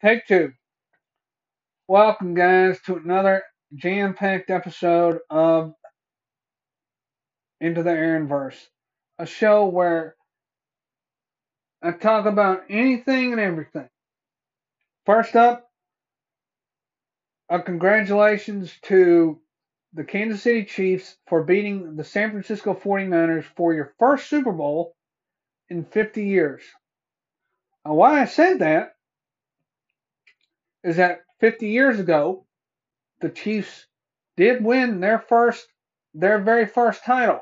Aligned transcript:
Take 0.00 0.28
two. 0.28 0.52
Welcome, 1.88 2.34
guys, 2.34 2.80
to 2.82 2.94
another 2.94 3.42
jam 3.74 4.14
packed 4.14 4.48
episode 4.48 5.18
of 5.28 5.74
Into 7.60 7.82
the 7.82 7.90
Air 7.90 8.20
Aaronverse, 8.20 8.54
a 9.18 9.26
show 9.26 9.66
where 9.66 10.14
I 11.82 11.90
talk 11.90 12.26
about 12.26 12.62
anything 12.70 13.32
and 13.32 13.40
everything. 13.40 13.88
First 15.04 15.34
up, 15.34 15.68
a 17.48 17.60
congratulations 17.60 18.72
to 18.82 19.40
the 19.94 20.04
Kansas 20.04 20.42
City 20.42 20.64
Chiefs 20.64 21.16
for 21.26 21.42
beating 21.42 21.96
the 21.96 22.04
San 22.04 22.30
Francisco 22.30 22.72
49ers 22.72 23.46
for 23.56 23.74
your 23.74 23.94
first 23.98 24.30
Super 24.30 24.52
Bowl 24.52 24.94
in 25.68 25.84
50 25.84 26.24
years. 26.24 26.62
Now, 27.84 27.94
why 27.94 28.20
I 28.20 28.26
said 28.26 28.60
that 28.60 28.92
is 30.88 30.96
that 30.96 31.20
50 31.40 31.68
years 31.68 32.00
ago, 32.00 32.46
the 33.20 33.28
Chiefs 33.28 33.86
did 34.38 34.64
win 34.64 35.00
their 35.00 35.18
first, 35.18 35.66
their 36.14 36.38
very 36.38 36.64
first 36.64 37.04
title. 37.04 37.40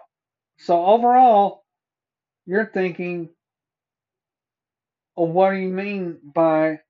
So 0.58 0.84
overall, 0.84 1.62
you're 2.44 2.66
thinking, 2.66 3.28
well, 5.14 5.28
what 5.28 5.52
do 5.52 5.58
you 5.58 5.68
mean 5.68 6.18
by 6.24 6.80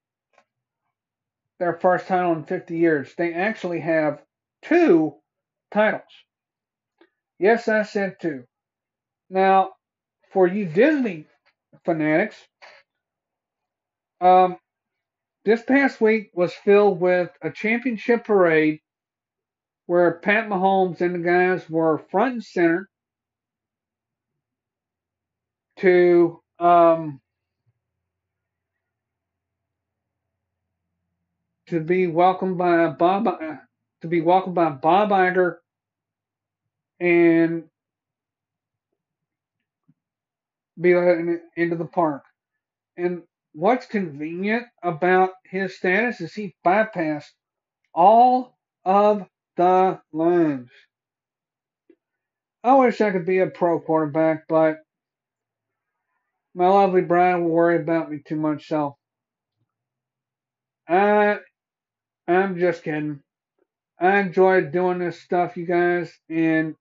their 1.59 1.75
first 1.75 2.07
title 2.07 2.33
in 2.33 2.45
50 2.45 2.79
years? 2.79 3.13
They 3.19 3.35
actually 3.35 3.81
have 3.81 4.23
two 4.63 5.15
titles. 5.71 6.03
Yes, 7.39 7.69
I 7.69 7.83
said 7.83 8.17
two. 8.19 8.45
Now, 9.29 9.73
for 10.33 10.47
you 10.47 10.65
Disney 10.65 11.27
fanatics, 11.85 12.37
um, 14.23 14.57
this 15.47 15.63
past 15.63 16.01
week 16.01 16.31
was 16.35 16.53
filled 16.53 17.01
with 17.01 17.31
a 17.41 17.51
championship 17.51 18.25
parade 18.25 18.81
where 19.87 20.11
Pat 20.15 20.49
Mahomes 20.49 21.01
and 21.01 21.15
the 21.15 21.19
guys 21.21 21.71
were 21.71 21.99
front 22.11 22.35
and 22.35 22.45
center 22.45 22.89
to 25.79 26.43
um, 26.59 27.21
to 31.69 31.79
be 31.79 32.09
welcomed 32.09 32.59
by 32.59 32.89
Bob 32.89 33.29
to 34.01 34.09
be 34.09 34.21
welcomed 34.21 34.57
by 34.57 34.71
Bob 34.71 35.11
Iger 35.11 35.59
and 36.99 37.63
be 40.81 40.93
let 40.97 41.19
into 41.57 41.77
the 41.77 41.85
park. 41.85 42.25
And 42.97 43.23
what's 43.57 43.87
convenient 43.87 44.67
about 44.85 45.31
his 45.51 45.77
status 45.79 46.21
is 46.21 46.35
he 46.35 46.55
bypassed 46.65 47.33
all 47.95 48.59
of 48.85 49.27
the 49.57 50.01
lines. 50.13 50.71
I 52.63 52.75
wish 52.75 53.01
I 53.01 53.11
could 53.13 53.27
be 53.27 53.39
a 53.39 53.47
pro 53.47 53.81
quarterback, 53.81 54.45
but 54.49 54.79
my 56.55 56.69
lovely 56.69 57.03
bride 57.03 57.37
will 57.37 57.49
worry 57.51 57.77
about 57.77 58.11
me 58.11 58.21
too 58.27 58.37
much, 58.37 58.69
so 58.69 58.97
I 60.89 61.39
I'm 62.29 62.59
just 62.59 62.83
kidding. 62.85 63.21
I 64.01 64.19
enjoy 64.21 64.63
doing 64.63 64.99
this 64.99 65.21
stuff, 65.21 65.57
you 65.57 65.67
guys, 65.67 66.13
and 66.29 66.75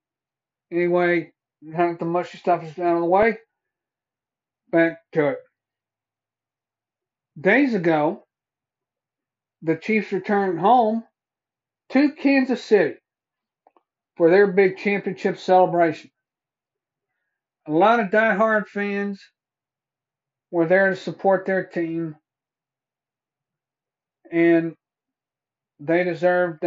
anyway, 0.71 1.31
the 1.61 1.97
mushy 2.05 2.37
stuff 2.39 2.63
is 2.63 2.77
out 2.79 2.95
of 2.95 3.01
the 3.01 3.07
way, 3.07 3.37
back 4.71 4.99
to 5.13 5.29
it. 5.29 5.39
Days 7.39 7.73
ago, 7.73 8.23
the 9.61 9.75
Chiefs 9.75 10.11
returned 10.11 10.59
home 10.59 11.03
to 11.89 12.13
Kansas 12.13 12.63
City 12.63 12.95
for 14.15 14.29
their 14.29 14.47
big 14.47 14.77
championship 14.77 15.37
celebration. 15.37 16.09
A 17.67 17.71
lot 17.71 17.99
of 17.99 18.11
die-hard 18.11 18.69
fans 18.69 19.21
were 20.51 20.67
there 20.67 20.91
to 20.91 20.95
support 20.95 21.45
their 21.45 21.65
team, 21.65 22.15
and 24.31 24.75
they 25.79 26.03
deserved 26.03 26.63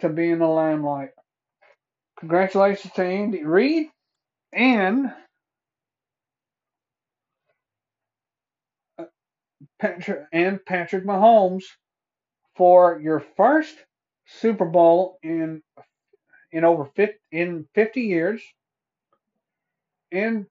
to 0.00 0.08
be 0.08 0.30
in 0.30 0.40
the 0.40 0.46
limelight. 0.46 1.10
Congratulations 2.18 2.92
to 2.94 3.04
Andy 3.04 3.44
Reid 3.44 3.86
and 4.52 5.12
Patrick 9.82 10.26
and 10.32 10.64
Patrick 10.64 11.04
Mahomes 11.04 11.64
for 12.54 13.00
your 13.02 13.18
first 13.36 13.74
Super 14.26 14.64
Bowl 14.64 15.18
in 15.24 15.60
in 16.52 16.64
over 16.64 16.84
50, 16.94 17.14
in 17.32 17.66
50 17.74 18.00
years 18.02 18.42
and 20.12 20.46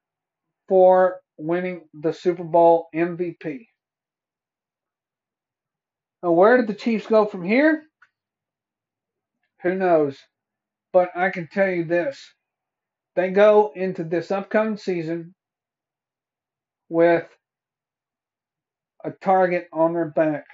for 0.68 1.22
winning 1.38 1.88
the 1.94 2.12
Super 2.12 2.44
Bowl 2.44 2.90
MVP. 2.94 3.68
Now, 6.22 6.32
where 6.32 6.58
did 6.58 6.68
the 6.68 6.74
Chiefs 6.74 7.08
go 7.08 7.26
from 7.26 7.44
here? 7.44 7.84
Who 9.64 9.76
knows? 9.76 10.18
But 10.92 11.10
I 11.16 11.30
can 11.30 11.48
tell 11.48 11.70
you 11.70 11.86
this. 11.86 12.20
They 13.16 13.30
go 13.30 13.72
into 13.76 14.04
this 14.04 14.30
upcoming 14.30 14.78
season 14.78 15.34
with 16.90 17.28
a 19.04 19.12
target 19.12 19.68
on 19.74 19.94
their 19.94 20.10
back 20.10 20.46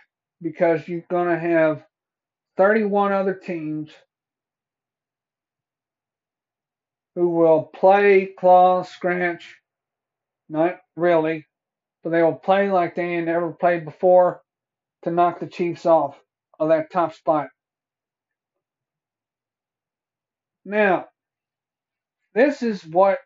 because 0.41 0.88
you're 0.88 1.03
going 1.09 1.30
to 1.30 1.40
have 1.40 1.84
31 2.58 3.12
other 3.12 3.34
teams 3.34 3.91
who 7.16 7.30
will 7.30 7.63
play 7.63 8.28
claw 8.38 8.84
scratch. 8.84 9.56
Not 10.50 10.78
really, 10.96 11.46
but 12.03 12.12
they 12.12 12.22
will 12.24 12.35
play 12.35 12.72
like 12.72 12.96
they 12.96 13.16
ain't 13.16 13.25
never 13.25 13.52
played 13.52 13.85
before 13.85 14.41
to 15.03 15.12
knock 15.12 15.40
the 15.40 15.47
Chiefs 15.47 15.85
off 15.85 16.19
of 16.59 16.69
that 16.69 16.91
top 16.91 17.14
spot. 17.14 17.47
Now, 20.64 21.08
this 22.34 22.62
is 22.62 22.85
what 22.85 23.19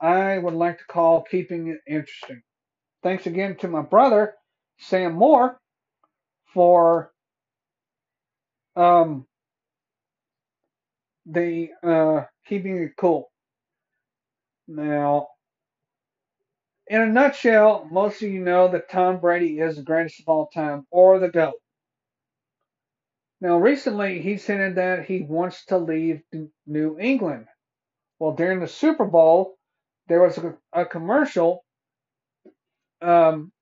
I 0.00 0.36
would 0.36 0.54
like 0.54 0.78
to 0.78 0.84
call 0.84 1.22
keeping 1.22 1.68
it 1.68 1.78
interesting. 1.86 2.42
Thanks 3.02 3.26
again 3.26 3.56
to 3.56 3.68
my 3.68 3.82
brother, 3.82 4.34
Sam 4.78 5.14
Moore, 5.14 5.58
for 6.54 7.10
um, 8.76 9.26
the 11.26 11.70
uh, 11.82 12.22
keeping 12.46 12.78
it 12.78 12.92
cool. 12.96 13.30
Now, 14.68 15.28
in 16.86 17.00
a 17.00 17.06
nutshell, 17.06 17.88
most 17.90 18.22
of 18.22 18.28
you 18.28 18.40
know 18.40 18.68
that 18.68 18.90
Tom 18.90 19.18
Brady 19.18 19.58
is 19.58 19.76
the 19.76 19.82
greatest 19.82 20.20
of 20.20 20.28
all 20.28 20.46
time, 20.46 20.86
or 20.90 21.18
the 21.18 21.28
GOAT. 21.28 21.54
Now, 23.40 23.58
recently, 23.58 24.22
he 24.22 24.36
said 24.36 24.76
that 24.76 25.06
he 25.06 25.22
wants 25.22 25.64
to 25.66 25.78
leave 25.78 26.22
New 26.66 26.98
England. 27.00 27.46
Well, 28.20 28.32
during 28.32 28.60
the 28.60 28.68
Super 28.68 29.04
Bowl, 29.04 29.56
there 30.06 30.22
was 30.22 30.38
a, 30.38 30.54
a 30.72 30.84
commercial 30.86 31.64
um, 33.02 33.52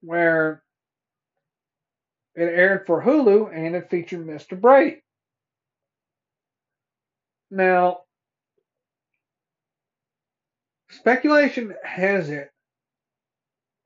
where 0.00 0.62
it 2.34 2.44
aired 2.44 2.86
for 2.86 3.02
Hulu 3.02 3.54
and 3.54 3.76
it 3.76 3.90
featured 3.90 4.26
Mr. 4.26 4.58
Brady. 4.60 5.02
Now, 7.50 8.00
speculation 10.90 11.74
has 11.84 12.30
it 12.30 12.50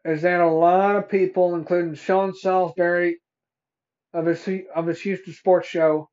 is 0.04 0.22
that 0.22 0.40
a 0.40 0.48
lot 0.48 0.96
of 0.96 1.08
people, 1.08 1.54
including 1.54 1.94
Sean 1.94 2.34
Salisbury 2.34 3.20
of 4.12 4.26
his 4.26 4.46
of 4.74 4.86
his 4.86 5.00
Houston 5.00 5.32
Sports 5.32 5.66
Show 5.68 6.10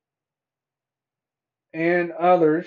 and 1.74 2.10
others, 2.12 2.66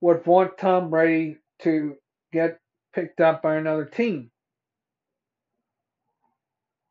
would 0.00 0.26
want 0.26 0.58
Tom 0.58 0.90
Brady 0.90 1.38
to 1.60 1.96
get 2.32 2.58
picked 2.94 3.20
up 3.20 3.42
by 3.42 3.56
another 3.56 3.84
team. 3.84 4.30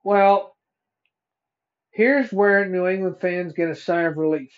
Well, 0.03 0.55
here's 1.91 2.31
where 2.31 2.67
New 2.67 2.87
England 2.87 3.17
fans 3.19 3.53
get 3.53 3.69
a 3.69 3.75
sigh 3.75 4.03
of 4.03 4.17
relief. 4.17 4.53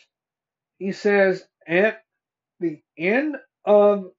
He 0.77 0.91
says 0.91 1.43
at 1.67 1.99
the 2.59 2.81
end 2.97 3.37
of 3.65 4.11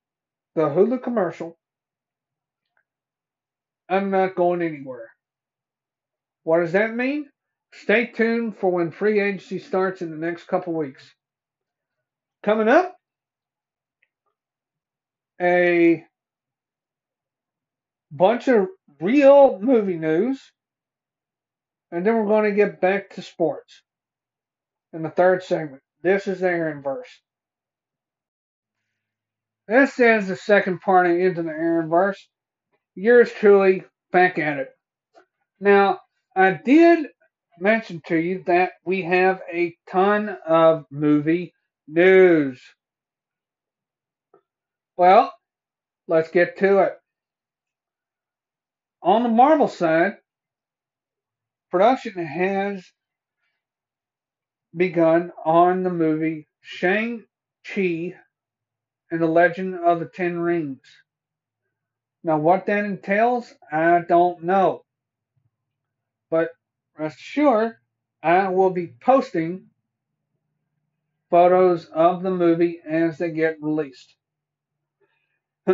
the 0.55 0.63
Hulu 0.63 1.03
commercial, 1.03 1.59
I'm 3.89 4.11
not 4.11 4.35
going 4.35 4.63
anywhere. 4.63 5.09
What 6.45 6.61
does 6.61 6.73
that 6.73 6.95
mean? 6.95 7.27
Stay 7.73 8.07
tuned 8.07 8.57
for 8.57 8.71
when 8.71 8.91
free 8.91 9.21
agency 9.21 9.59
starts 9.59 10.01
in 10.01 10.11
the 10.11 10.17
next 10.17 10.45
couple 10.45 10.73
weeks. 10.73 11.05
Coming 12.43 12.69
up, 12.69 12.97
a 15.41 16.05
bunch 18.11 18.49
of 18.49 18.69
real 19.01 19.59
movie 19.61 19.99
news, 19.99 20.41
and 21.91 22.05
then 22.07 22.17
we're 22.17 22.27
going 22.27 22.51
to 22.51 22.57
get 22.57 22.81
back 22.81 23.11
to 23.11 23.23
sports 23.23 23.83
in 24.93 25.03
the 25.03 25.11
third 25.11 25.43
segment. 25.43 25.83
This 26.03 26.27
is 26.27 26.41
the 26.41 26.47
Aaronverse. 26.47 27.03
This 29.67 29.99
is 29.99 30.29
the 30.29 30.37
second 30.37 30.81
part 30.81 31.07
of 31.07 31.19
Into 31.19 31.43
the 31.43 31.51
Aaronverse. 31.51 32.19
Yours 32.95 33.31
truly 33.31 33.85
back 34.13 34.39
at 34.39 34.59
it. 34.59 34.71
Now, 35.61 36.01
I 36.35 36.53
did 36.53 37.09
mention 37.61 38.01
to 38.07 38.17
you 38.17 38.45
that 38.47 38.73
we 38.85 39.03
have 39.03 39.41
a 39.53 39.77
ton 39.91 40.37
of 40.47 40.87
movie 40.91 41.53
news. 41.87 42.61
Well, 44.97 45.33
let's 46.07 46.31
get 46.31 46.59
to 46.59 46.79
it. 46.79 46.99
On 49.03 49.23
the 49.23 49.29
Marvel 49.29 49.69
side, 49.69 50.17
production 51.71 52.25
has 52.25 52.85
begun 54.77 55.33
on 55.45 55.83
the 55.83 55.91
movie 55.91 56.49
Shang-Chi 56.61 58.15
and 59.11 59.21
the 59.21 59.27
Legend 59.27 59.77
of 59.77 60.01
the 60.01 60.07
Ten 60.07 60.39
Rings. 60.39 60.81
Now, 62.25 62.39
what 62.39 62.67
that 62.67 62.85
entails, 62.85 63.55
I 63.73 64.01
don't 64.07 64.43
know. 64.43 64.85
But 66.31 66.51
rest 66.99 67.19
assured, 67.19 67.77
I 68.23 68.49
will 68.49 68.71
be 68.71 68.89
posting 69.01 69.67
photos 71.31 71.87
of 71.87 72.23
the 72.23 72.31
movie 72.31 72.81
as 72.87 73.19
they 73.19 73.31
get 73.31 73.63
released. 73.63 74.17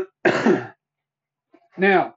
now, 1.78 2.16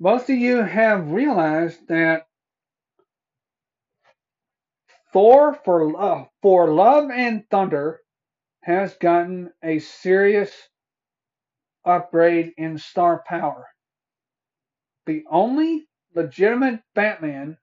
most 0.00 0.30
of 0.30 0.36
you 0.36 0.62
have 0.62 1.10
realized 1.10 1.86
that 1.88 2.26
Thor 5.12 5.54
for 5.64 6.00
uh, 6.00 6.24
for 6.40 6.72
Love 6.72 7.10
and 7.10 7.44
Thunder 7.50 8.00
has 8.62 8.94
gotten 8.94 9.52
a 9.62 9.78
serious 9.78 10.50
upgrade 11.84 12.52
in 12.56 12.78
star 12.78 13.22
power. 13.26 13.66
The 15.06 15.24
only 15.30 15.86
legitimate 16.14 16.80
Batman, 16.94 17.58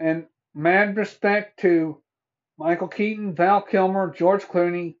and 0.00 0.26
mad 0.54 0.96
respect 0.96 1.60
to 1.60 2.02
Michael 2.58 2.88
Keaton, 2.88 3.34
Val 3.34 3.62
Kilmer, 3.62 4.12
George 4.12 4.44
Clooney, 4.44 4.96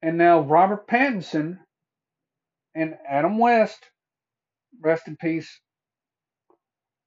and 0.00 0.16
now 0.16 0.40
Robert 0.40 0.86
Pattinson 0.86 1.58
and 2.74 2.94
Adam 3.08 3.38
West, 3.38 3.90
rest 4.84 5.08
in 5.08 5.16
peace. 5.16 5.60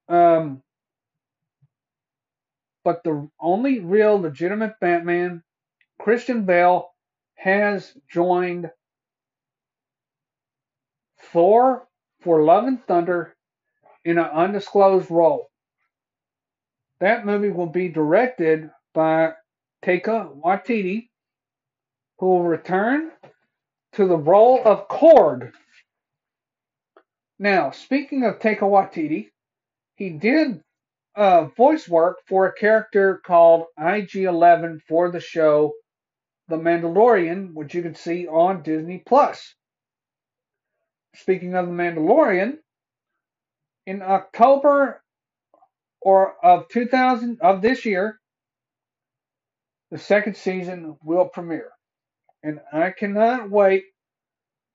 Um, 0.10 0.64
but 2.84 3.04
the 3.04 3.30
only 3.40 3.80
real 3.80 4.20
legitimate 4.20 4.80
Batman, 4.80 5.44
Christian 6.00 6.46
Bale, 6.46 6.90
has 7.36 7.94
joined 8.10 8.72
Thor 11.32 11.88
for 12.22 12.44
Love 12.44 12.66
and 12.66 12.84
Thunder 12.88 13.36
in 14.06 14.18
an 14.18 14.26
undisclosed 14.26 15.12
role. 15.12 15.50
That 17.00 17.26
movie 17.26 17.52
will 17.52 17.68
be 17.68 17.90
directed 17.90 18.72
by 18.94 19.34
Taika 19.84 20.36
Waititi, 20.42 21.10
who 22.18 22.28
will 22.28 22.44
return 22.44 23.12
to 23.94 24.08
the 24.08 24.18
role 24.18 24.62
of 24.64 24.88
Korg. 24.88 25.52
Now, 27.40 27.72
speaking 27.72 28.24
of 28.24 28.40
Taika 28.40 28.62
Waititi, 28.62 29.30
he 29.96 30.12
did 30.12 30.62
uh, 31.16 31.46
voice 31.46 31.88
work 31.90 32.20
for 32.28 32.48
a 32.48 32.54
character 32.54 33.22
called 33.26 33.66
IG-11 33.78 34.82
for 34.88 35.12
the 35.12 35.20
show 35.20 35.74
The 36.48 36.58
Mandalorian, 36.58 37.54
which 37.54 37.76
you 37.76 37.82
can 37.84 37.96
see 37.96 38.28
on 38.28 38.64
Disney 38.64 39.04
Plus. 39.06 39.56
Speaking 41.16 41.56
of 41.56 41.68
The 41.68 41.74
Mandalorian, 41.74 42.58
in 43.86 44.02
October 44.02 45.04
or 46.02 46.36
of 46.46 46.68
2000 46.70 47.40
of 47.42 47.62
this 47.62 47.86
year, 47.86 48.20
the 49.92 49.98
second 49.98 50.38
season 50.38 50.98
will 51.04 51.26
premiere, 51.26 51.72
and 52.44 52.60
I 52.74 52.92
cannot 52.92 53.50
wait 53.50 53.84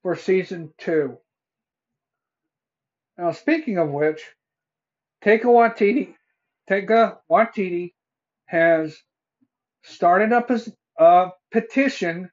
for 0.02 0.16
season 0.16 0.72
two. 0.78 1.18
Now, 3.18 3.32
speaking 3.32 3.78
of 3.78 3.90
which, 3.90 4.22
Taika 5.22 5.44
Waititi, 5.44 6.14
Taika 6.68 7.18
Waititi 7.30 7.92
has 8.46 8.96
started 9.82 10.32
up 10.32 10.50
a 10.98 11.30
petition 11.50 12.30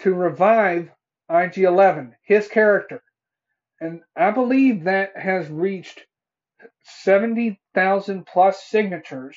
to 0.00 0.14
revive 0.14 0.90
IG-11, 1.28 2.12
his 2.22 2.48
character, 2.48 3.02
and 3.80 4.00
I 4.16 4.30
believe 4.30 4.84
that 4.84 5.16
has 5.16 5.48
reached 5.48 6.04
70,000 6.82 8.26
plus 8.26 8.62
signatures 8.64 9.36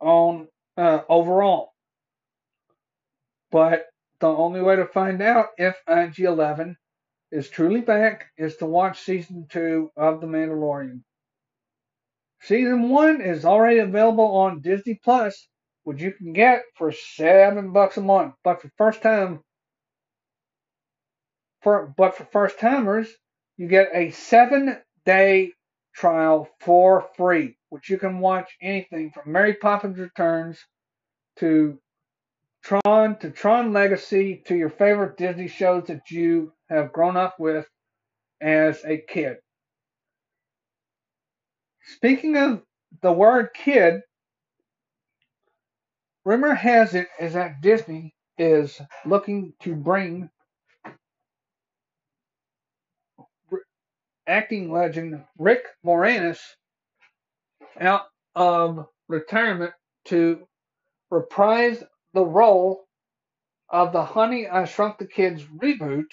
on 0.00 0.48
uh, 0.76 1.00
overall. 1.08 1.72
But 3.50 3.86
the 4.22 4.28
only 4.28 4.62
way 4.62 4.76
to 4.76 4.86
find 4.86 5.20
out 5.20 5.48
if 5.58 5.74
IG-11 5.88 6.76
is 7.32 7.48
truly 7.48 7.80
back 7.80 8.26
is 8.38 8.56
to 8.56 8.66
watch 8.66 9.00
season 9.00 9.46
two 9.50 9.90
of 9.96 10.20
The 10.20 10.28
Mandalorian. 10.28 11.02
Season 12.42 12.88
one 12.88 13.20
is 13.20 13.44
already 13.44 13.80
available 13.80 14.36
on 14.36 14.60
Disney 14.60 15.00
Plus, 15.02 15.48
which 15.82 16.00
you 16.00 16.12
can 16.12 16.32
get 16.32 16.62
for 16.76 16.92
seven 16.92 17.72
bucks 17.72 17.96
a 17.96 18.00
month. 18.00 18.34
But 18.44 18.62
for 18.62 18.70
first 18.78 19.02
time, 19.02 19.40
for 21.62 21.92
but 21.96 22.16
for 22.16 22.24
first 22.26 22.60
timers, 22.60 23.08
you 23.56 23.66
get 23.66 23.88
a 23.92 24.12
seven 24.12 24.80
day 25.04 25.50
trial 25.96 26.48
for 26.60 27.08
free, 27.16 27.56
which 27.70 27.90
you 27.90 27.98
can 27.98 28.20
watch 28.20 28.56
anything 28.62 29.10
from 29.10 29.32
Mary 29.32 29.54
Poppins 29.54 29.98
Returns 29.98 30.64
to 31.40 31.80
Tron 32.62 33.18
to 33.18 33.30
Tron 33.30 33.72
Legacy 33.72 34.42
to 34.46 34.54
your 34.54 34.70
favorite 34.70 35.16
Disney 35.16 35.48
shows 35.48 35.84
that 35.88 36.10
you 36.10 36.52
have 36.68 36.92
grown 36.92 37.16
up 37.16 37.38
with 37.38 37.66
as 38.40 38.84
a 38.84 38.98
kid. 38.98 39.38
Speaking 41.96 42.36
of 42.36 42.62
the 43.02 43.12
word 43.12 43.50
kid, 43.54 44.02
rumor 46.24 46.54
has 46.54 46.94
it 46.94 47.08
is 47.20 47.34
that 47.34 47.60
Disney 47.60 48.14
is 48.38 48.80
looking 49.04 49.54
to 49.60 49.74
bring 49.74 50.30
acting 54.26 54.70
legend 54.72 55.24
Rick 55.36 55.64
Moranis 55.84 56.38
out 57.80 58.02
of 58.36 58.86
retirement 59.08 59.72
to 60.06 60.46
reprise 61.10 61.82
the 62.14 62.24
role 62.24 62.84
of 63.68 63.92
the 63.92 64.04
Honey 64.04 64.46
I 64.46 64.64
Shrunk 64.64 64.98
the 64.98 65.06
Kids 65.06 65.42
reboot 65.44 66.06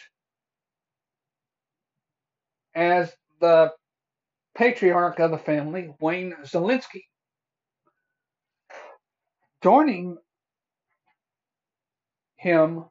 as 2.74 3.14
the 3.42 3.72
patriarch 4.56 5.20
of 5.20 5.32
the 5.32 5.38
family, 5.38 5.94
Wayne 6.00 6.36
Szalinski. 6.44 7.04
Joining 9.62 10.18
him, 12.38 12.86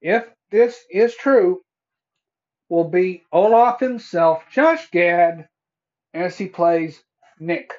if 0.00 0.24
this 0.50 0.78
is 0.90 1.14
true, 1.16 1.60
will 2.68 2.88
be 2.88 3.24
Olaf 3.32 3.80
himself, 3.80 4.44
Josh 4.50 4.90
Gad, 4.90 5.48
as 6.12 6.38
he 6.38 6.46
plays 6.46 7.02
Nick. 7.40 7.72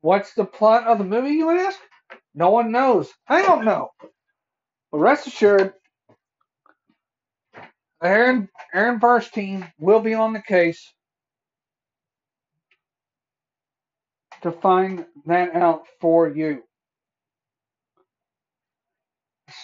What's 0.00 0.34
the 0.34 0.44
plot 0.44 0.86
of 0.86 0.98
the 0.98 1.04
movie, 1.04 1.30
you 1.30 1.50
ask? 1.50 1.78
No 2.34 2.50
one 2.50 2.72
knows. 2.72 3.10
I 3.28 3.42
don't 3.42 3.64
know. 3.64 3.90
But 4.92 4.98
rest 5.00 5.26
assured, 5.26 5.74
Aaron, 8.02 8.48
Aaron 8.74 9.00
Verse 9.00 9.30
team 9.30 9.66
will 9.78 10.00
be 10.00 10.14
on 10.14 10.32
the 10.34 10.42
case 10.42 10.92
to 14.42 14.52
find 14.52 15.06
that 15.26 15.54
out 15.56 15.84
for 16.00 16.28
you. 16.28 16.62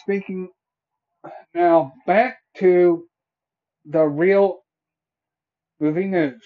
Speaking 0.03 0.51
now, 1.55 1.93
back 2.07 2.39
to 2.59 3.07
the 3.87 4.05
real 4.05 4.61
movie 5.81 6.07
news. 6.07 6.43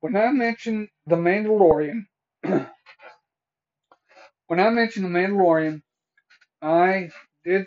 When 0.00 0.16
I 0.16 0.32
mentioned 0.32 0.88
The 1.06 1.16
Mandalorian, 1.16 2.02
when 4.46 4.60
I 4.60 4.70
mentioned 4.70 5.04
The 5.04 5.10
Mandalorian, 5.10 5.82
I 6.62 7.10
did 7.44 7.66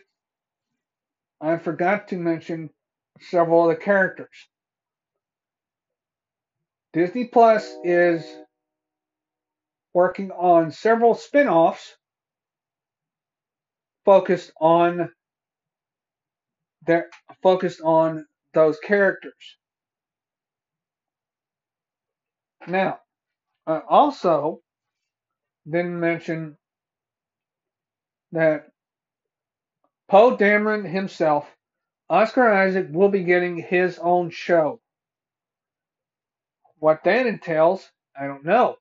I 1.42 1.58
forgot 1.58 2.10
to 2.10 2.18
mention 2.18 2.70
several 3.22 3.70
of 3.70 3.78
the 3.78 3.82
characters. 3.84 4.48
Disney 6.92 7.26
Plus 7.26 7.66
is 7.84 8.26
working 9.94 10.32
on 10.32 10.72
several 10.72 11.16
spin-offs 11.16 11.96
focused 14.06 14.52
on 14.60 15.10
their 16.86 17.10
focused 17.44 17.82
on 17.82 18.26
those 18.54 18.80
characters. 18.80 19.58
Now, 22.68 23.00
I 23.68 23.82
also 23.88 24.62
didn't 25.70 26.00
mention 26.00 26.58
that 28.32 28.70
Poe 30.08 30.36
Dameron 30.38 30.90
himself, 30.90 31.48
Oscar 32.10 32.52
Isaac, 32.52 32.88
will 32.90 33.10
be 33.10 33.24
getting 33.24 33.58
his 33.58 34.00
own 34.00 34.30
show. 34.30 34.80
What 36.80 37.04
that 37.04 37.26
entails, 37.28 37.90
I 38.20 38.28
don't 38.28 38.46
know. 38.46 38.78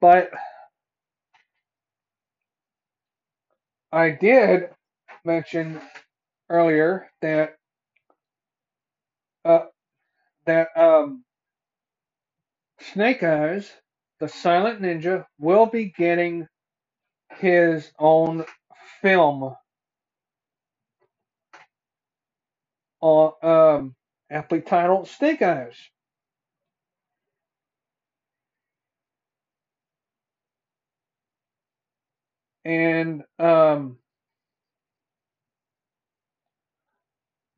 But 0.00 0.30
I 3.90 4.10
did 4.10 4.70
mention 5.24 5.80
earlier 6.48 7.10
that 7.22 7.56
uh, 9.44 9.66
that 10.44 10.68
um, 10.76 11.24
Snake 12.80 13.22
Eyes, 13.22 13.70
the 14.20 14.28
silent 14.28 14.82
ninja, 14.82 15.26
will 15.40 15.66
be 15.66 15.86
getting 15.96 16.48
his 17.38 17.90
own 17.98 18.44
film 19.02 19.54
on 23.00 23.32
um, 23.42 23.96
aptly 24.30 24.62
titled 24.62 25.08
Snake 25.08 25.42
Eyes. 25.42 25.76
And 32.64 33.24
um, 33.38 33.98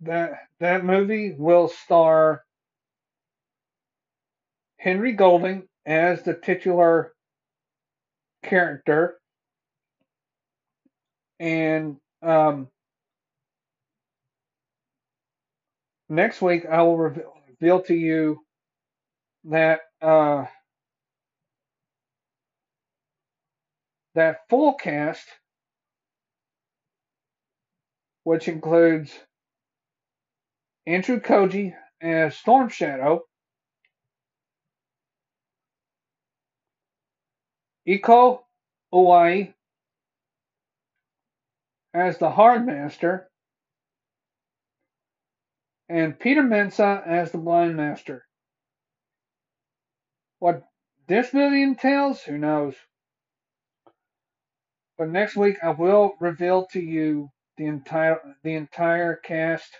that 0.02 0.33
that 0.61 0.85
movie 0.85 1.35
will 1.38 1.69
star 1.69 2.45
Henry 4.79 5.12
Golding 5.12 5.64
as 5.87 6.23
the 6.23 6.35
titular 6.35 7.13
character, 8.43 9.17
and 11.39 11.97
um, 12.23 12.69
next 16.09 16.43
week 16.43 16.67
I 16.67 16.83
will 16.83 16.99
reveal, 16.99 17.33
reveal 17.49 17.83
to 17.83 17.95
you 17.95 18.41
that 19.45 19.81
uh, 20.03 20.45
that 24.15 24.41
full 24.49 24.75
cast, 24.75 25.27
which 28.25 28.49
includes 28.49 29.13
Andrew 30.87 31.21
Koji 31.21 31.75
as 32.03 32.37
Storm 32.37 32.69
Shadow, 32.69 33.23
Iko 37.87 38.41
Uwais 38.93 39.55
as 41.93 42.19
the 42.19 42.31
Hard 42.31 42.67
Master, 42.67 43.29
and 45.89 46.19
Peter 46.19 46.43
Mensah 46.43 47.05
as 47.07 47.33
the 47.33 47.39
Blind 47.39 47.77
Master. 47.77 48.25
What 50.39 50.63
this 51.09 51.35
movie 51.35 51.63
entails, 51.63 52.23
who 52.23 52.39
knows? 52.39 52.75
But 54.97 55.09
next 55.09 55.37
week 55.37 55.57
I 55.63 55.71
will 55.71 56.15
reveal 56.21 56.67
to 56.73 56.81
you 56.81 57.31
the 57.57 57.67
entire 57.67 58.21
the 58.45 58.55
entire 58.55 59.17
cast 59.17 59.71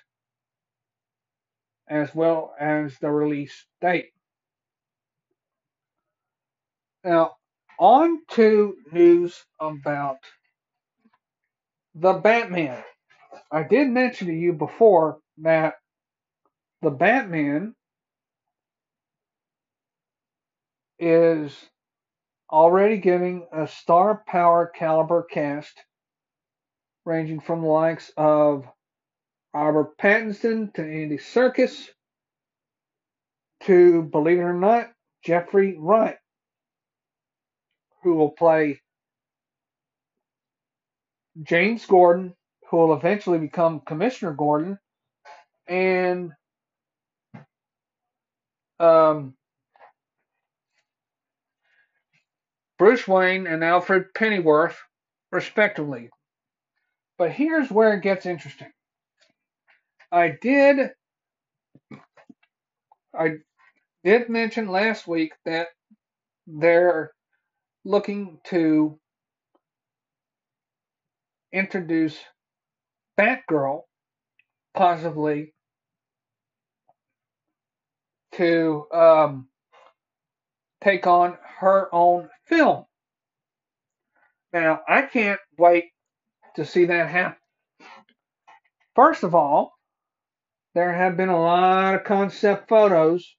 as 1.88 2.14
well 2.14 2.54
as 2.59 2.99
the 2.99 3.11
release 3.11 3.66
date. 3.80 4.11
Now, 7.04 7.37
on 7.80 8.20
to 8.32 8.76
news 8.92 9.42
about 9.58 10.18
the 11.94 12.12
Batman. 12.12 12.84
I 13.50 13.62
did 13.64 13.88
mention 13.88 14.28
to 14.28 14.34
you 14.34 14.52
before 14.52 15.18
that 15.38 15.75
the 16.82 16.90
Batman 16.90 17.75
is 20.99 21.56
already 22.52 22.99
getting 22.99 23.46
a 23.52 23.66
star 23.66 24.22
power 24.26 24.70
caliber 24.75 25.22
cast 25.22 25.72
ranging 27.06 27.40
from 27.40 27.62
the 27.62 27.68
likes 27.68 28.12
of 28.16 28.66
Robert 29.54 29.96
Pattinson 29.96 30.72
to 30.75 30.82
Andy 30.82 31.16
Serkis 31.16 31.88
to, 33.64 34.02
believe 34.02 34.38
it 34.38 34.42
or 34.42 34.52
not, 34.52 34.90
Jeffrey 35.25 35.76
Wright, 35.78 36.18
who 38.02 38.14
will 38.14 38.30
play 38.30 38.80
James 41.42 41.87
Gordon, 41.87 42.35
who 42.71 42.76
will 42.78 42.95
eventually 42.95 43.38
become 43.38 43.80
Commissioner 43.80 44.33
Gordon, 44.33 44.78
and 45.69 46.33
um, 48.78 49.35
Bruce 52.78 53.07
Wayne 53.07 53.47
and 53.47 53.62
Alfred 53.62 54.14
Pennyworth, 54.14 54.78
respectively. 55.33 56.11
But 57.19 57.33
here's 57.33 57.71
where 57.71 57.95
it 57.95 58.02
gets 58.02 58.26
interesting. 58.26 58.71
I 60.11 60.37
did 60.40 60.90
I 63.14 63.35
did 64.04 64.28
mention 64.28 64.69
last 64.69 65.07
week 65.07 65.33
that 65.45 65.69
they're 66.47 67.12
looking 67.84 68.38
to 68.44 68.99
introduce 71.52 72.18
Batgirl 73.18 73.82
possibly 74.75 75.54
to 78.32 78.87
um, 78.92 79.49
take 80.82 81.06
on 81.06 81.37
her 81.58 81.88
own 81.92 82.28
film. 82.46 82.84
Now, 84.52 84.80
I 84.88 85.02
can't 85.02 85.40
wait 85.58 85.84
to 86.56 86.64
see 86.64 86.87
that 86.87 87.08
happen. 87.08 87.37
First 88.96 89.22
of 89.22 89.34
all, 89.34 89.72
there 90.75 90.92
have 90.92 91.16
been 91.16 91.28
a 91.28 91.40
lot 91.40 91.94
of 91.94 92.04
concept 92.04 92.68
photos 92.68 93.37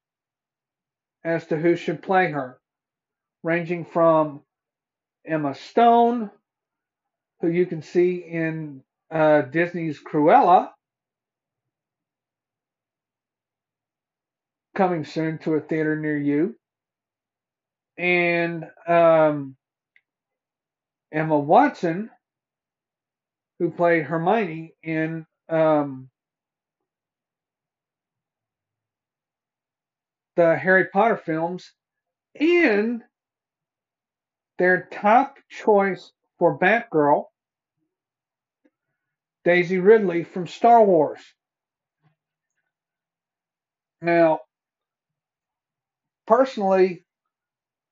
as 1.23 1.47
to 1.47 1.57
who 1.57 1.75
should 1.75 2.01
play 2.01 2.31
her, 2.31 2.60
ranging 3.43 3.85
from 3.85 4.41
Emma 5.25 5.55
Stone, 5.55 6.29
who 7.41 7.49
you 7.49 7.65
can 7.65 7.81
see 7.81 8.17
in 8.17 8.83
uh, 9.11 9.41
Disney's 9.41 9.99
Cruella, 10.01 10.69
coming 14.75 15.05
soon 15.05 15.37
to 15.39 15.55
a 15.55 15.61
theater 15.61 15.95
near 15.95 16.17
you, 16.17 16.55
and 17.97 18.65
um, 18.87 19.55
Emma 21.11 21.37
Watson, 21.37 22.09
who 23.59 23.69
played 23.71 24.03
Hermione 24.03 24.73
in 24.81 25.25
um, 25.49 26.09
the 30.35 30.55
Harry 30.55 30.85
Potter 30.85 31.17
films, 31.17 31.71
and 32.39 33.03
their 34.61 34.87
top 34.91 35.39
choice 35.49 36.11
for 36.37 36.59
Batgirl, 36.59 37.23
Daisy 39.43 39.79
Ridley 39.79 40.23
from 40.23 40.45
Star 40.45 40.85
Wars. 40.85 41.19
Now, 44.03 44.41
personally, 46.27 47.03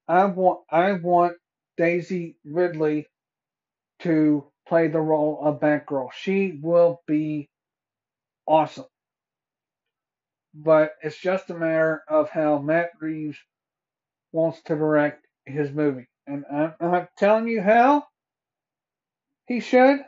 I 0.08 0.26
want 0.26 0.60
I 0.70 0.92
want 0.92 1.38
Daisy 1.76 2.38
Ridley 2.46 3.08
to 4.02 4.46
play 4.68 4.90
the 4.90 5.02
role 5.02 5.40
of 5.42 5.60
Batgirl. 5.60 6.10
She 6.14 6.60
will 6.62 7.02
be 7.08 7.50
awesome. 8.46 8.86
But 10.54 10.92
it's 11.02 11.18
just 11.18 11.50
a 11.50 11.56
matter 11.56 12.04
of 12.08 12.30
how 12.30 12.60
Matt 12.60 12.92
Reeves 13.02 13.40
wants 14.32 14.62
to 14.66 14.76
direct 14.76 15.26
his 15.48 15.72
movie. 15.72 16.09
And 16.30 16.46
I'm 16.80 17.08
telling 17.18 17.48
you 17.48 17.62
how 17.62 18.06
he 19.48 19.60
should. 19.60 20.00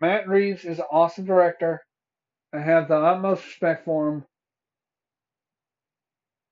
Matt 0.00 0.28
Reeves 0.28 0.64
is 0.64 0.80
an 0.80 0.86
awesome 0.90 1.24
director. 1.24 1.80
I 2.52 2.58
have 2.58 2.88
the 2.88 2.96
utmost 2.96 3.44
respect 3.44 3.84
for 3.84 4.08
him. 4.08 4.24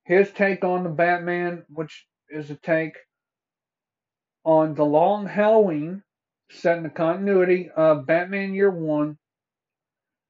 His 0.05 0.31
take 0.31 0.65
on 0.65 0.85
the 0.85 0.91
Batman, 0.91 1.65
which 1.69 2.07
is 2.29 2.51
a 2.51 2.55
take 2.55 2.95
on 4.45 4.75
the 4.75 4.85
long 4.85 5.27
Halloween, 5.27 6.03
set 6.51 6.77
in 6.77 6.85
the 6.85 6.91
continuity 6.91 7.71
of 7.77 8.07
Batman 8.07 8.55
Year 8.55 8.71
One. 8.71 9.19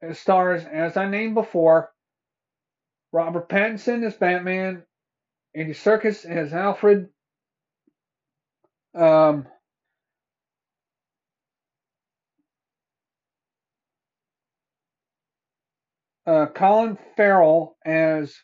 It 0.01 0.17
stars, 0.17 0.65
as 0.65 0.97
I 0.97 1.09
named 1.09 1.35
before, 1.35 1.91
Robert 3.13 3.51
Pattinson 3.51 4.05
as 4.05 4.15
Batman, 4.15 4.83
Andy 5.55 5.75
Serkis 5.75 6.25
as 6.25 6.55
Alfred, 6.55 7.11
um, 8.95 9.47
uh, 16.27 16.47
Colin 16.55 16.99
Farrell 17.17 17.77
as 17.85 18.35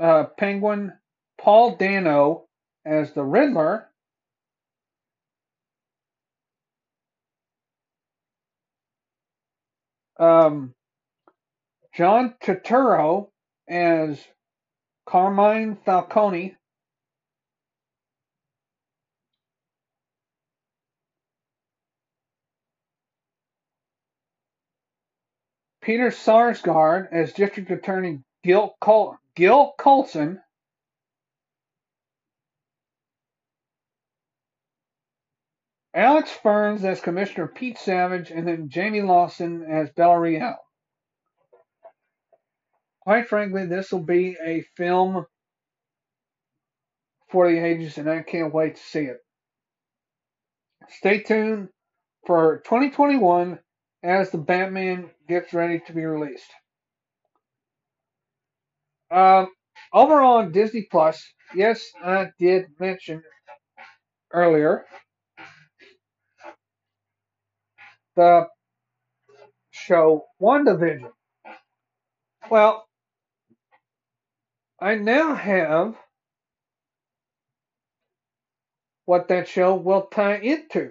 uh, 0.00 0.24
Penguin, 0.38 0.92
Paul 1.38 1.76
Dano 1.76 2.46
as 2.84 3.12
the 3.12 3.24
Riddler, 3.24 3.88
um, 10.18 10.74
John 11.94 12.34
Turturro 12.42 13.28
as 13.68 14.22
Carmine 15.06 15.78
Falcone, 15.84 16.56
Peter 25.86 26.10
Sarsgaard 26.10 27.12
as 27.12 27.32
District 27.32 27.70
Attorney 27.70 28.18
Gil, 28.42 28.74
Col- 28.80 29.16
Gil 29.36 29.72
Colson, 29.78 30.40
Alex 35.94 36.32
Ferns 36.42 36.84
as 36.84 37.00
Commissioner 37.00 37.46
Pete 37.46 37.78
Savage, 37.78 38.32
and 38.32 38.48
then 38.48 38.68
Jayme 38.68 39.06
Lawson 39.06 39.62
as 39.62 39.88
Bella 39.92 40.18
Real. 40.18 40.56
Quite 43.02 43.28
frankly, 43.28 43.66
this 43.66 43.92
will 43.92 44.02
be 44.02 44.36
a 44.44 44.62
film 44.76 45.24
for 47.30 47.48
the 47.48 47.64
ages, 47.64 47.96
and 47.96 48.10
I 48.10 48.22
can't 48.22 48.52
wait 48.52 48.74
to 48.74 48.82
see 48.82 49.04
it. 49.04 49.18
Stay 50.88 51.22
tuned 51.22 51.68
for 52.26 52.60
2021 52.64 53.60
as 54.02 54.30
the 54.30 54.38
Batman 54.38 55.10
gets 55.28 55.52
ready 55.52 55.80
to 55.86 55.92
be 55.92 56.04
released. 56.04 56.50
Um, 59.10 59.48
over 59.92 60.20
on 60.20 60.52
Disney 60.52 60.86
Plus, 60.90 61.22
yes, 61.54 61.82
I 62.02 62.28
did 62.38 62.66
mention 62.80 63.22
earlier 64.32 64.84
the 68.16 68.46
show 69.70 70.24
WandaVision. 70.40 71.10
Well, 72.50 72.86
I 74.80 74.96
now 74.96 75.34
have 75.34 75.94
what 79.04 79.28
that 79.28 79.48
show 79.48 79.74
will 79.74 80.02
tie 80.06 80.38
into. 80.38 80.90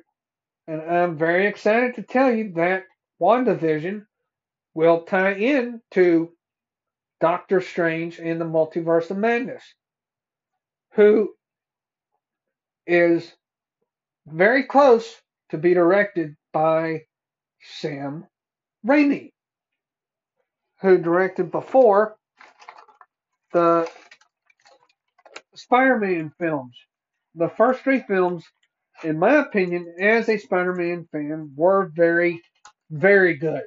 And 0.68 0.82
I'm 0.82 1.18
very 1.18 1.48
excited 1.48 1.96
to 1.96 2.04
tell 2.04 2.34
you 2.34 2.54
that 2.56 2.84
WandaVision 3.22 4.06
will 4.74 5.02
tie 5.04 5.34
in 5.34 5.82
to 5.92 6.32
Doctor 7.22 7.62
Strange 7.62 8.20
in 8.20 8.40
the 8.40 8.46
Multiverse 8.46 9.10
of 9.10 9.18
Madness, 9.18 9.64
who 10.94 11.34
is 12.86 13.32
very 14.28 14.64
close 14.64 15.22
to 15.50 15.58
be 15.58 15.74
directed 15.74 16.36
by 16.52 17.04
Sam 17.80 18.26
Raimi, 18.86 19.32
who 20.82 20.98
directed 20.98 21.52
before 21.52 22.16
the 23.54 23.90
Spider-Man 25.56 26.34
films. 26.38 26.78
The 27.36 27.50
first 27.50 27.82
three 27.82 28.02
films, 28.02 28.44
in 29.04 29.18
my 29.18 29.36
opinion, 29.36 29.96
as 30.00 30.28
a 30.28 30.38
Spider-Man 30.38 31.08
fan, 31.12 31.54
were 31.56 31.92
very, 31.96 32.42
very 32.90 33.36
good. 33.36 33.64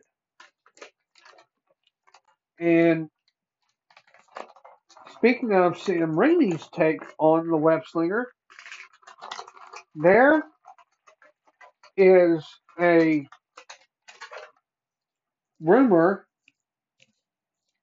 And 2.61 3.09
speaking 5.15 5.53
of 5.53 5.79
Sam 5.79 6.17
Raimi's 6.17 6.69
take 6.75 7.01
on 7.19 7.49
the 7.49 7.57
web 7.57 7.83
slinger, 7.87 8.29
there 9.95 10.43
is 11.97 12.45
a 12.81 13.27
rumor, 15.61 16.27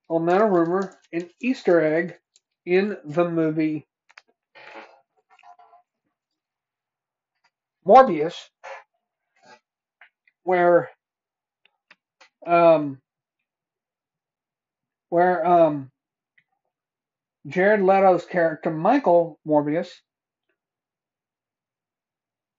well, 0.09 0.19
not 0.19 0.41
a 0.41 0.45
rumor, 0.45 0.97
an 1.13 1.29
Easter 1.41 1.81
egg 1.81 2.15
in 2.65 2.97
the 3.05 3.29
movie 3.29 3.85
Morbius, 7.85 8.35
where 10.43 10.89
um, 12.45 12.99
where 15.09 15.45
um, 15.45 15.91
Jared 17.47 17.81
Leto's 17.81 18.25
character 18.25 18.71
Michael 18.71 19.39
Morbius 19.47 19.89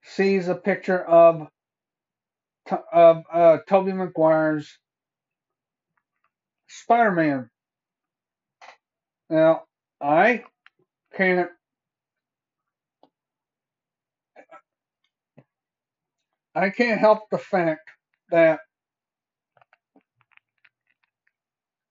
sees 0.02 0.48
a 0.48 0.54
picture 0.54 1.04
of 1.04 1.48
of 2.92 3.22
uh, 3.32 3.58
Tobey 3.68 3.92
Maguire's 3.92 4.78
Spider-Man. 6.68 7.48
Now, 9.30 9.62
I 10.00 10.44
can't 11.14 11.50
I 16.54 16.70
can't 16.70 16.98
help 16.98 17.28
the 17.30 17.38
fact 17.38 17.90
that 18.30 18.60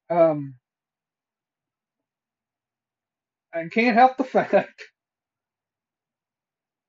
um, 0.09 0.55
I 3.53 3.67
can't 3.71 3.97
help 3.97 4.17
the 4.17 4.23
fact 4.25 4.83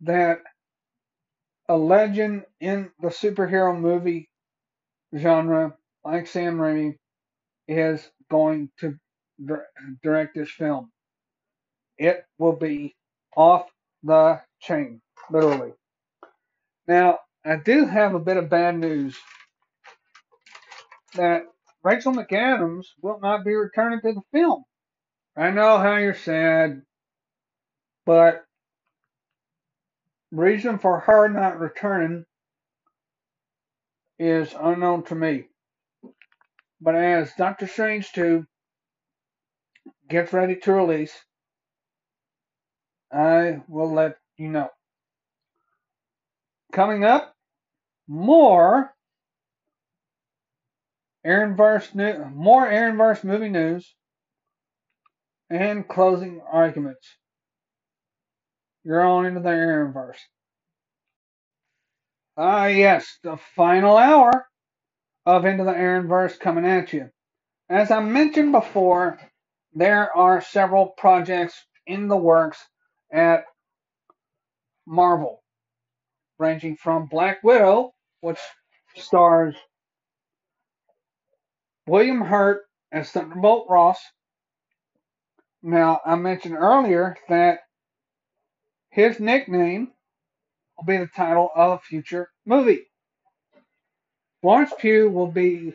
that 0.02 0.40
a 1.68 1.76
legend 1.76 2.44
in 2.60 2.90
the 3.00 3.08
superhero 3.08 3.78
movie 3.78 4.30
genre, 5.16 5.74
like 6.04 6.26
Sam 6.28 6.58
Raimi, 6.58 6.96
is 7.68 8.08
going 8.30 8.70
to 8.80 8.96
direct 10.02 10.34
this 10.36 10.50
film. 10.50 10.90
It 11.98 12.24
will 12.38 12.54
be 12.56 12.96
off 13.36 13.68
the 14.04 14.40
chain, 14.60 15.00
literally. 15.30 15.72
Now, 16.88 17.20
I 17.44 17.56
do 17.56 17.86
have 17.86 18.14
a 18.14 18.20
bit 18.20 18.38
of 18.38 18.50
bad 18.50 18.78
news 18.78 19.16
that 21.14 21.44
Rachel 21.86 22.14
McAdams 22.14 22.86
will 23.00 23.20
not 23.20 23.44
be 23.44 23.54
returning 23.54 24.00
to 24.00 24.12
the 24.12 24.22
film. 24.32 24.64
I 25.36 25.52
know 25.52 25.78
how 25.78 25.98
you're 25.98 26.14
sad, 26.14 26.82
but 28.04 28.44
reason 30.32 30.80
for 30.80 30.98
her 30.98 31.28
not 31.28 31.60
returning 31.60 32.24
is 34.18 34.52
unknown 34.60 35.04
to 35.04 35.14
me. 35.14 35.44
But 36.80 36.96
as 36.96 37.32
Doctor 37.38 37.68
Strange 37.68 38.10
2 38.10 38.44
gets 40.08 40.32
ready 40.32 40.56
to 40.56 40.72
release, 40.72 41.14
I 43.12 43.62
will 43.68 43.92
let 43.92 44.16
you 44.36 44.48
know. 44.48 44.70
Coming 46.72 47.04
up, 47.04 47.32
more 48.08 48.92
Aaronverse 51.26 51.94
new, 51.94 52.24
more 52.34 52.66
Aaronverse 52.66 53.24
movie 53.24 53.48
news 53.48 53.94
and 55.50 55.86
closing 55.88 56.40
arguments. 56.50 57.06
You're 58.84 59.04
on 59.04 59.26
into 59.26 59.40
the 59.40 59.48
Aaronverse. 59.48 60.18
Ah, 62.36 62.66
yes, 62.66 63.18
the 63.22 63.38
final 63.56 63.96
hour 63.96 64.46
of 65.24 65.44
Into 65.44 65.64
the 65.64 65.72
Aaronverse 65.72 66.38
coming 66.38 66.64
at 66.64 66.92
you. 66.92 67.10
As 67.68 67.90
I 67.90 68.00
mentioned 68.00 68.52
before, 68.52 69.18
there 69.74 70.16
are 70.16 70.40
several 70.40 70.88
projects 70.96 71.64
in 71.86 72.06
the 72.06 72.16
works 72.16 72.64
at 73.12 73.44
Marvel, 74.86 75.42
ranging 76.38 76.76
from 76.76 77.06
Black 77.06 77.42
Widow, 77.42 77.92
which 78.20 78.38
stars 78.94 79.56
William 81.86 82.20
Hurt 82.20 82.62
as 82.92 83.10
Thunderbolt 83.10 83.66
Ross. 83.68 84.00
Now, 85.62 86.00
I 86.04 86.16
mentioned 86.16 86.56
earlier 86.56 87.16
that 87.28 87.60
his 88.90 89.20
nickname 89.20 89.92
will 90.76 90.84
be 90.84 90.96
the 90.98 91.06
title 91.06 91.50
of 91.54 91.72
a 91.72 91.78
future 91.78 92.30
movie. 92.44 92.86
Florence 94.42 94.72
Pugh 94.78 95.10
will 95.10 95.30
be 95.30 95.74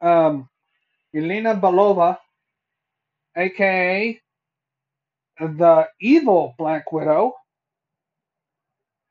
um, 0.00 0.48
Yelena 1.14 1.60
Belova, 1.60 2.18
aka 3.36 4.20
the 5.40 5.88
evil 6.00 6.54
Black 6.58 6.92
Widow, 6.92 7.34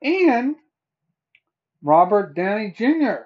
and 0.01 0.55
Robert 1.81 2.35
Downey 2.35 2.73
Jr. 2.77 3.23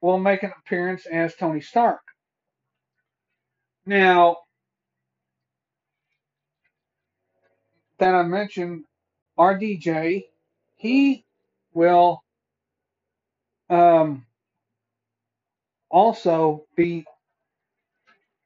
will 0.00 0.18
make 0.18 0.42
an 0.42 0.52
appearance 0.58 1.06
as 1.06 1.34
Tony 1.34 1.60
Stark. 1.60 2.00
Now, 3.86 4.38
that 7.98 8.14
I 8.14 8.22
mentioned, 8.22 8.84
RDJ, 9.38 10.24
he 10.76 11.24
will 11.72 12.22
um, 13.70 14.24
also 15.90 16.64
be 16.76 17.04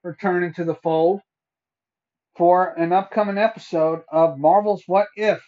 returning 0.03 0.55
to 0.55 0.65
the 0.65 0.75
fold 0.75 1.21
for 2.37 2.69
an 2.79 2.93
upcoming 2.93 3.39
episode 3.39 4.03
of 4.11 4.39
Marvel's 4.39 4.83
What 4.87 5.09
If, 5.17 5.41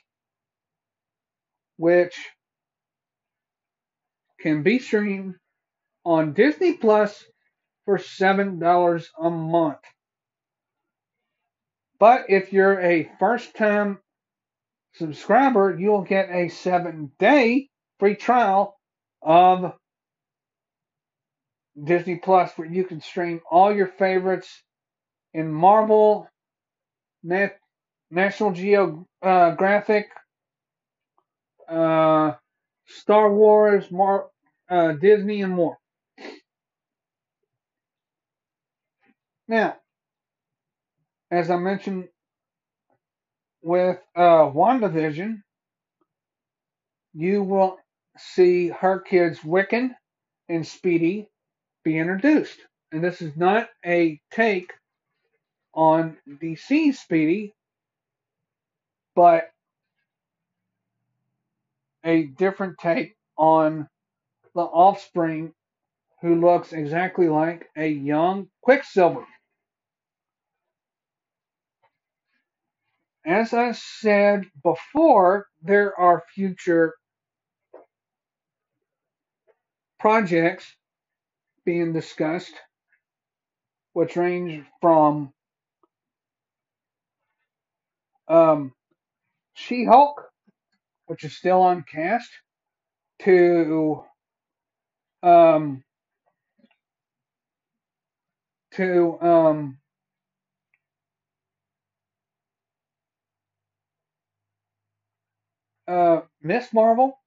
which 1.76 2.14
can 4.40 4.62
be 4.62 4.78
streamed 4.78 5.36
on 6.04 6.32
Disney 6.34 6.74
Plus 6.74 7.24
for 7.84 7.98
$7 7.98 9.06
a 9.20 9.30
month. 9.30 9.78
But 11.98 12.26
if 12.28 12.52
you're 12.52 12.80
a 12.80 13.10
first 13.18 13.56
time 13.56 13.98
subscriber, 14.94 15.76
you'll 15.78 16.02
get 16.02 16.30
a 16.30 16.48
seven 16.48 17.12
day 17.18 17.68
free 17.98 18.16
trial 18.16 18.76
of 19.22 19.72
Disney 21.82 22.16
Plus 22.16 22.52
where 22.56 22.68
you 22.68 22.84
can 22.84 23.00
stream 23.00 23.40
all 23.50 23.74
your 23.74 23.88
favorites 23.88 24.62
in 25.34 25.52
Marvel, 25.52 26.28
Nat- 27.22 27.58
National 28.10 28.52
Geographic, 28.52 30.08
uh, 31.68 32.32
Star 32.86 33.32
Wars, 33.32 33.90
Mar- 33.90 34.28
uh, 34.70 34.92
Disney, 34.92 35.42
and 35.42 35.52
more. 35.52 35.78
Now, 39.48 39.76
as 41.30 41.50
I 41.50 41.56
mentioned 41.56 42.08
with 43.62 43.98
uh, 44.16 44.50
WandaVision, 44.50 45.42
you 47.12 47.42
will 47.42 47.78
see 48.16 48.68
her 48.68 49.00
kids 49.00 49.40
Wiccan 49.40 49.90
and 50.48 50.66
Speedy 50.66 51.28
be 51.84 51.98
introduced. 51.98 52.58
And 52.92 53.02
this 53.02 53.20
is 53.20 53.36
not 53.36 53.68
a 53.84 54.20
take 54.30 54.72
on 55.74 56.16
DC 56.28 56.94
Speedy, 56.94 57.54
but 59.14 59.50
a 62.04 62.24
different 62.24 62.78
take 62.78 63.16
on 63.36 63.88
the 64.54 64.60
offspring 64.60 65.52
who 66.20 66.40
looks 66.40 66.72
exactly 66.72 67.28
like 67.28 67.68
a 67.76 67.88
young 67.88 68.48
Quicksilver. 68.62 69.26
As 73.26 73.54
I 73.54 73.72
said 73.72 74.44
before, 74.62 75.46
there 75.62 75.98
are 75.98 76.24
future 76.34 76.94
projects 79.98 80.66
being 81.64 81.94
discussed, 81.94 82.52
which 83.94 84.16
range 84.16 84.64
from 84.82 85.32
um, 88.28 88.72
She 89.54 89.84
Hulk, 89.84 90.30
which 91.06 91.24
is 91.24 91.36
still 91.36 91.62
on 91.62 91.84
cast, 91.90 92.30
to 93.20 94.04
um, 95.22 95.82
to 98.72 99.18
um, 99.22 99.78
Ms. 105.86 106.68
Marvel, 106.72 107.18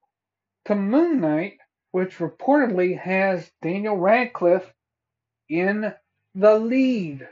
to 0.66 0.74
Moon 0.74 1.20
Knight, 1.20 1.58
which 1.92 2.18
reportedly 2.18 2.98
has 2.98 3.50
Daniel 3.62 3.96
Radcliffe 3.96 4.72
in 5.48 5.94
the 6.34 6.58
lead. 6.58 7.28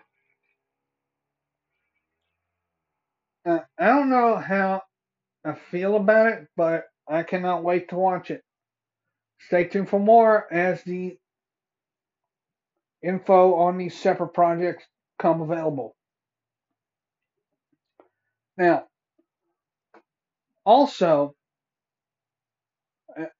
Uh, 3.44 3.60
I 3.78 3.86
don't 3.86 4.10
know 4.10 4.36
how 4.36 4.82
I 5.44 5.54
feel 5.54 5.96
about 5.96 6.26
it, 6.28 6.48
but 6.56 6.86
I 7.08 7.22
cannot 7.22 7.62
wait 7.62 7.90
to 7.90 7.96
watch 7.96 8.30
it. 8.30 8.42
Stay 9.38 9.64
tuned 9.64 9.88
for 9.88 10.00
more 10.00 10.52
as 10.52 10.82
the 10.82 11.16
info 13.02 13.54
on 13.54 13.78
these 13.78 13.96
separate 13.96 14.34
projects 14.34 14.84
come 15.18 15.42
available. 15.42 15.94
Now, 18.56 18.86
also, 20.66 21.34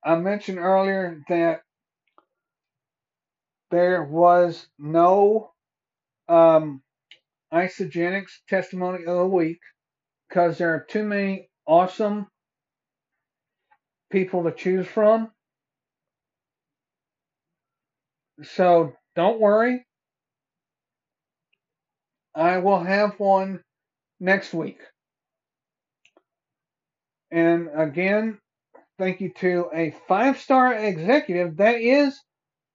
I 0.03 0.15
mentioned 0.15 0.59
earlier 0.59 1.23
that 1.29 1.61
there 3.71 4.05
was 4.05 4.67
no 4.79 5.51
um, 6.29 6.83
Isagenix 7.53 8.27
testimony 8.49 9.05
of 9.05 9.17
the 9.17 9.27
week 9.27 9.59
because 10.29 10.59
there 10.59 10.75
are 10.75 10.87
too 10.89 11.03
many 11.05 11.51
awesome 11.67 12.29
people 14.11 14.45
to 14.45 14.53
choose 14.53 14.87
from. 14.87 15.31
So 18.43 18.93
don't 19.17 19.41
worry. 19.41 19.85
I 22.35 22.59
will 22.59 22.83
have 22.83 23.19
one 23.19 23.62
next 24.21 24.55
week. 24.55 24.79
And 27.31 27.69
again, 27.75 28.39
thank 28.99 29.21
you 29.21 29.33
to 29.39 29.71
a 29.73 29.95
five 30.09 30.41
star 30.41 30.75
executive 30.75 31.59
that 31.59 31.81
is 31.81 32.21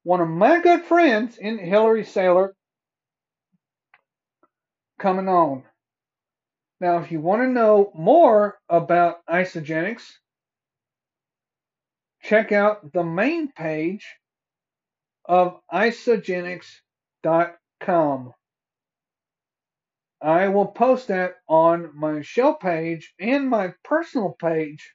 one 0.04 0.20
of 0.20 0.28
my 0.28 0.60
good 0.60 0.84
friends 0.84 1.38
in 1.38 1.58
Hillary 1.58 2.04
Saylor 2.04 2.50
coming 4.98 5.28
on. 5.28 5.64
Now, 6.80 6.98
if 6.98 7.12
you 7.12 7.20
want 7.20 7.42
to 7.42 7.48
know 7.48 7.92
more 7.94 8.58
about 8.68 9.24
Isagenix, 9.26 10.02
check 12.22 12.52
out 12.52 12.92
the 12.92 13.04
main 13.04 13.52
page 13.52 14.06
of 15.24 15.60
isagenix.com. 15.72 18.32
I 20.22 20.48
will 20.48 20.66
post 20.66 21.08
that 21.08 21.34
on 21.48 21.90
my 21.94 22.22
show 22.22 22.54
page 22.54 23.12
and 23.18 23.48
my 23.50 23.74
personal 23.82 24.36
page 24.40 24.94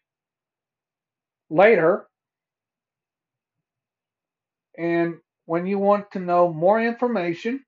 later. 1.49 2.07
And 4.77 5.15
when 5.45 5.65
you 5.65 5.79
want 5.79 6.11
to 6.11 6.19
know 6.19 6.53
more 6.53 6.81
information, 6.81 7.63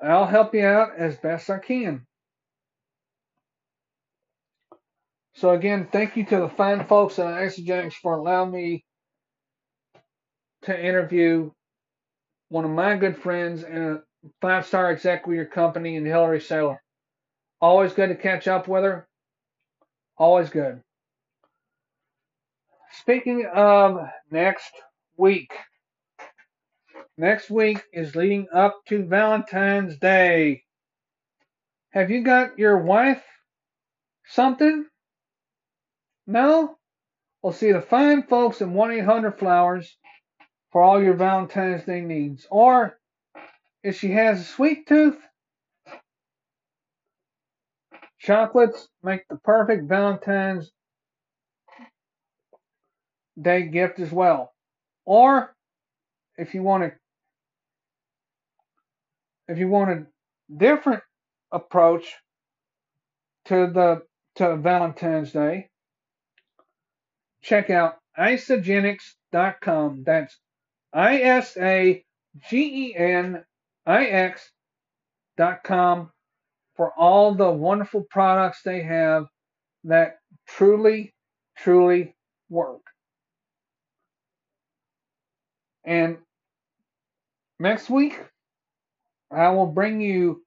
I'll 0.00 0.26
help 0.26 0.54
you 0.54 0.64
out 0.64 0.96
as 0.96 1.16
best 1.16 1.50
I 1.50 1.58
can. 1.58 2.06
So 5.34 5.50
again, 5.50 5.88
thank 5.90 6.16
you 6.16 6.24
to 6.26 6.40
the 6.40 6.48
fine 6.48 6.86
folks 6.86 7.18
at 7.18 7.26
Isagenix 7.26 7.94
for 7.94 8.14
allowing 8.14 8.52
me 8.52 8.84
to 10.62 10.84
interview 10.86 11.50
one 12.48 12.64
of 12.64 12.70
my 12.70 12.96
good 12.96 13.16
friends 13.16 13.62
and 13.62 13.78
a 13.78 14.02
five-star 14.40 14.90
exec 14.90 15.26
with 15.26 15.36
your 15.36 15.46
company 15.46 15.96
in 15.96 16.04
Hillary 16.04 16.40
Saylor. 16.40 16.78
Always 17.60 17.92
good 17.92 18.08
to 18.08 18.14
catch 18.14 18.46
up 18.48 18.68
with 18.68 18.84
her. 18.84 19.08
Always 20.18 20.50
good. 20.50 20.82
Speaking 23.00 23.46
of 23.46 24.08
next 24.30 24.72
week, 25.16 25.52
next 27.18 27.50
week 27.50 27.82
is 27.92 28.14
leading 28.14 28.46
up 28.54 28.80
to 28.88 29.04
Valentine's 29.04 29.98
Day. 29.98 30.62
Have 31.90 32.10
you 32.10 32.22
got 32.22 32.58
your 32.58 32.78
wife 32.78 33.22
something? 34.26 34.86
No? 36.26 36.76
Well, 37.42 37.52
see 37.52 37.72
the 37.72 37.80
fine 37.80 38.22
folks 38.22 38.60
at 38.60 38.68
1 38.68 38.90
800 38.92 39.38
Flowers 39.38 39.96
for 40.76 40.82
all 40.82 41.02
your 41.02 41.14
Valentine's 41.14 41.84
Day 41.84 42.02
needs. 42.02 42.46
Or 42.50 42.98
if 43.82 43.98
she 43.98 44.10
has 44.10 44.42
a 44.42 44.44
sweet 44.44 44.86
tooth, 44.86 45.16
chocolates 48.18 48.86
make 49.02 49.26
the 49.26 49.36
perfect 49.36 49.88
Valentine's 49.88 50.70
Day 53.40 53.62
gift 53.62 54.00
as 54.00 54.12
well. 54.12 54.52
Or 55.06 55.56
if 56.36 56.52
you 56.52 56.62
want 56.62 56.82
to 56.82 56.92
if 59.48 59.56
you 59.56 59.68
want 59.68 59.90
a 59.90 60.06
different 60.54 61.02
approach 61.52 62.16
to 63.46 63.70
the 63.72 64.02
to 64.34 64.56
Valentine's 64.56 65.32
Day, 65.32 65.70
check 67.40 67.70
out 67.70 67.96
isagenix.com. 68.18 70.02
That's 70.04 70.38
I 70.92 71.20
S 71.20 71.56
A 71.56 72.04
G 72.48 72.94
N 72.96 73.44
I 73.86 74.06
X 74.06 74.50
dot 75.36 75.64
com 75.64 76.10
for 76.76 76.92
all 76.96 77.34
the 77.34 77.50
wonderful 77.50 78.06
products 78.10 78.62
they 78.62 78.82
have 78.82 79.26
that 79.84 80.18
truly, 80.46 81.14
truly 81.56 82.14
work. 82.50 82.82
And 85.84 86.18
next 87.58 87.88
week, 87.88 88.18
I 89.30 89.50
will 89.50 89.66
bring 89.66 90.00
you 90.00 90.42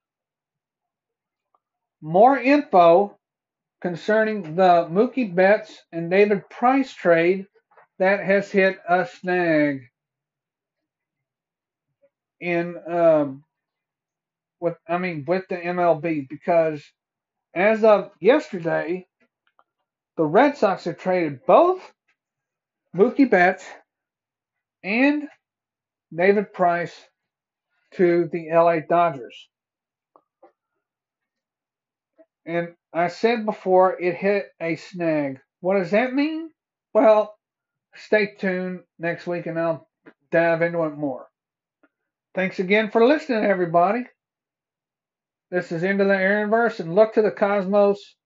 more 2.02 2.38
info 2.38 3.18
concerning 3.80 4.54
the 4.56 4.86
Mookie 4.90 5.34
Betts 5.34 5.82
and 5.92 6.10
David 6.10 6.48
Price 6.50 6.92
trade 6.92 7.46
that 7.98 8.20
has 8.24 8.50
hit 8.50 8.78
a 8.88 9.06
snag 9.06 9.89
in 12.40 12.76
um, 12.90 13.44
with 14.60 14.76
I 14.88 14.98
mean 14.98 15.24
with 15.26 15.44
the 15.48 15.56
MLB 15.56 16.28
because 16.28 16.82
as 17.54 17.84
of 17.84 18.10
yesterday, 18.20 19.06
the 20.16 20.24
Red 20.24 20.56
Sox 20.56 20.84
have 20.84 20.98
traded 20.98 21.46
both 21.46 21.80
Mookie 22.96 23.30
Betts 23.30 23.64
and 24.84 25.24
David 26.14 26.52
Price 26.52 26.94
to 27.94 28.28
the 28.32 28.50
LA 28.52 28.80
Dodgers. 28.80 29.48
And 32.46 32.74
I 32.92 33.08
said 33.08 33.46
before 33.46 34.00
it 34.00 34.16
hit 34.16 34.46
a 34.60 34.76
snag. 34.76 35.40
What 35.60 35.78
does 35.78 35.92
that 35.92 36.14
mean? 36.14 36.50
Well, 36.94 37.34
stay 37.96 38.34
tuned 38.38 38.80
next 38.98 39.26
week 39.26 39.46
and 39.46 39.58
I'll 39.58 39.88
dive 40.32 40.62
into 40.62 40.84
it 40.84 40.96
more. 40.96 41.29
Thanks 42.34 42.60
again 42.60 42.90
for 42.90 43.04
listening, 43.06 43.44
everybody. 43.44 44.04
This 45.50 45.72
is 45.72 45.82
Into 45.82 46.04
the 46.04 46.14
Aaronverse 46.14 46.80
and 46.80 46.94
look 46.94 47.14
to 47.14 47.22
the 47.22 47.32
cosmos 47.32 48.16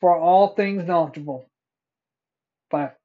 for 0.00 0.16
all 0.16 0.54
things 0.54 0.86
knowledgeable. 0.86 1.46
Bye. 2.70 2.97